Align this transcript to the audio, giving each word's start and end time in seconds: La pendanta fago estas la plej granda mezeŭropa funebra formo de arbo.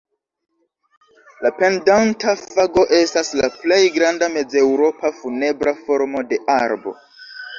La 1.45 1.49
pendanta 1.57 2.31
fago 2.53 2.85
estas 3.01 3.29
la 3.41 3.49
plej 3.59 3.79
granda 3.99 4.29
mezeŭropa 4.39 5.11
funebra 5.21 5.77
formo 5.83 6.25
de 6.33 6.41
arbo. 6.57 6.95